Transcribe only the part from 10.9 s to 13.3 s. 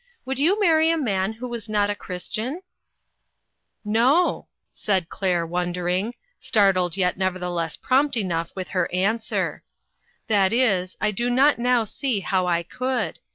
I do not now see how I could.